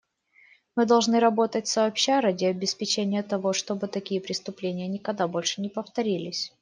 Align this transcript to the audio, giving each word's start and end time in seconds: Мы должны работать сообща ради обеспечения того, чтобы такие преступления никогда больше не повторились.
Мы 0.75 0.87
должны 0.87 1.19
работать 1.19 1.67
сообща 1.67 2.21
ради 2.21 2.45
обеспечения 2.45 3.21
того, 3.21 3.53
чтобы 3.53 3.85
такие 3.87 4.19
преступления 4.19 4.87
никогда 4.87 5.27
больше 5.27 5.61
не 5.61 5.69
повторились. 5.69 6.51